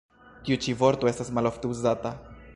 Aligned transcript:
Tiu 0.47 0.57
ĉi 0.63 0.75
vorto 0.79 1.11
estas 1.13 1.31
malofte 1.39 1.75
uzata. 1.77 2.17